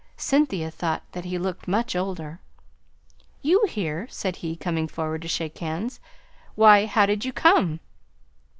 [0.17, 2.39] Cynthia thought that he looked much older.
[3.43, 5.99] "You here!" said he, coming forward to shake hands.
[6.55, 7.79] "Why, how did you come?"